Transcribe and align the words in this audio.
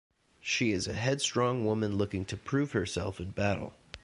She 0.39 0.71
is 0.71 0.87
a 0.87 0.93
headstrong 0.93 1.63
woman 1.63 1.95
looking 1.95 2.25
to 2.25 2.35
prove 2.35 2.71
herself 2.71 3.19
in 3.19 3.29
battle. 3.29 3.75